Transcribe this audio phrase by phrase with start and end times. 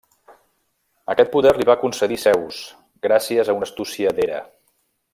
[1.15, 2.65] Aquest poder li va concedir Zeus
[3.07, 4.43] gràcies a una astúcia d'Hera.